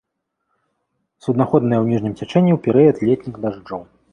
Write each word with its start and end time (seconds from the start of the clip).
Суднаходная 1.25 1.81
ў 1.81 1.91
ніжнім 1.91 2.13
цячэнні 2.19 2.51
ў 2.55 2.59
перыяд 2.65 2.97
летніх 3.11 3.35
дажджоў. 3.45 3.81